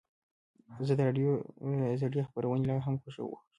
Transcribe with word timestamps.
زه 0.85 0.93
د 0.97 1.01
راډیو 1.07 1.31
زړې 2.01 2.21
خپرونې 2.27 2.65
لا 2.69 2.75
هم 2.85 2.95
خوښوم. 3.01 3.33